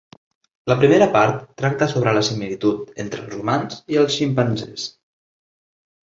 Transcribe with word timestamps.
La 0.69 0.75
primera 0.77 1.07
part 1.15 1.41
tracta 1.61 1.87
sobre 1.91 2.13
la 2.17 2.23
similitud 2.29 2.97
entre 3.03 3.21
els 3.25 3.35
humans 3.41 3.77
i 3.97 4.01
els 4.05 4.15
ximpanzés. 4.23 4.87